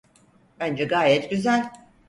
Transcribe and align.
Bence 0.59 0.85
gayet 0.87 1.29
güzel. 1.29 1.71